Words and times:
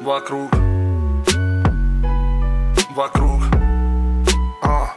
вокруг. 0.00 0.50
Вокруг. 2.94 3.42
А. 4.62 4.92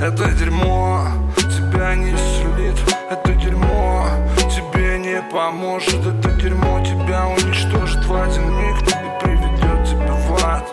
Это 0.00 0.30
дерьмо 0.32 1.06
тебя 1.36 1.94
не 1.94 2.14
исцелит 2.14 2.76
Это 3.10 3.32
дерьмо 3.32 4.06
тебе 4.54 4.98
не 4.98 5.22
поможет. 5.32 6.06
Это 6.06 6.30
дерьмо 6.40 6.84
тебя 6.84 7.26
уничтожит 7.26 8.04
в 8.04 8.14
один 8.14 8.50
миг 8.50 8.82
И 8.82 9.24
приведет 9.24 9.88
тебя 9.88 10.14
в 10.14 10.44
ад. 10.44 10.68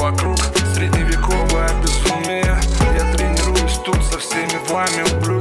Вокруг 0.00 0.38
средневековое 0.74 1.68
безумие. 1.82 2.58
Я 2.98 3.16
тренируюсь 3.16 3.78
тут 3.84 4.02
со 4.04 4.18
всеми 4.18 4.58
вами, 4.68 5.02
ублюдками 5.02 5.33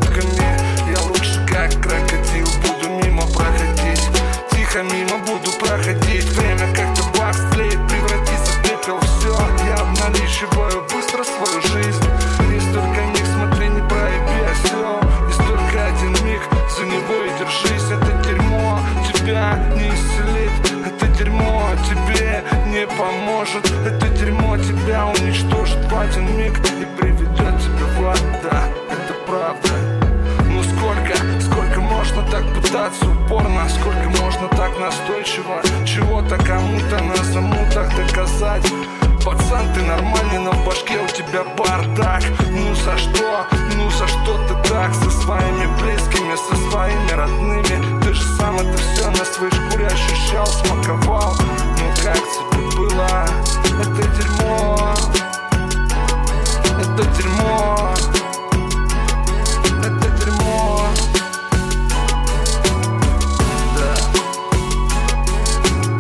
буду 5.44 5.58
проходить. 5.58 6.26
Время 6.26 6.74
как 6.74 6.96
табак 6.96 7.36
стлеет, 7.36 7.80
превратится 7.88 8.54
в 8.54 8.62
пепел. 8.64 9.00
Все, 9.00 9.36
я 9.66 9.76
обналичиваю 9.76 10.84
быстро 10.94 11.24
свою 11.24 11.62
жизнь. 11.62 12.04
Есть 12.52 12.74
только 12.74 13.02
миг, 13.02 13.26
смотри, 13.36 13.70
не 13.70 13.82
проеби 13.88 14.54
все 14.54 15.00
Есть 15.28 15.40
только 15.40 15.86
один 15.86 16.12
миг, 16.26 16.42
за 16.78 16.86
него 16.86 17.24
и 17.24 17.40
держись. 17.40 17.92
Это 17.92 18.12
дерьмо 18.28 18.80
тебя 19.14 19.58
не 19.76 19.90
исцелит. 19.90 20.52
Это 20.86 21.08
дерьмо 21.18 21.70
тебе 21.90 22.44
не 22.68 22.88
поможет. 22.88 23.72
Это 23.86 24.08
дерьмо 24.10 24.58
тебя 24.58 25.08
уничтожит 25.08 25.80
в 25.92 26.00
один 26.00 26.38
миг 26.38 26.54
И 26.80 27.03
так 32.74 32.92
пытаться 32.92 33.06
упорно 33.06 33.70
Сколько 33.70 34.10
можно 34.22 34.48
так 34.50 34.80
настойчиво. 34.80 35.62
Чего-то 35.86 36.38
кому-то 36.38 37.04
на 37.04 37.16
замутах 37.32 37.96
доказать. 37.96 38.66
Пацан, 39.24 39.74
ты 39.74 39.82
нормальный, 39.84 40.40
но 40.40 40.52
в 40.52 40.66
башке 40.66 40.98
у 40.98 41.08
тебя 41.08 41.44
бардак. 41.58 42.24
Ну 42.50 42.76
за 42.76 42.98
что, 42.98 43.46
ну 43.76 43.90
за 43.92 44.08
что 44.08 44.38
ты 44.48 44.70
так? 44.70 44.94
Со 44.94 45.10
своими 45.22 45.68
близкими, 45.82 46.36
со 46.36 46.56
своими 46.70 47.12
родными. 47.12 48.02
Ты 48.02 48.14
же 48.14 48.24
сам 48.38 48.56
это 48.56 48.78
все 48.78 49.10
на 49.10 49.26
своей 49.26 49.54
шкуре 49.54 49.88
ощущал, 49.88 50.48
смаковал. 50.48 51.36
Ну 51.40 52.04
как 52.04 52.18
тебе 52.18 52.78
было? 52.78 53.26
Это 53.82 54.08
дерьмо. 54.18 54.94
Это 56.80 57.06
дерьмо 57.18 58.13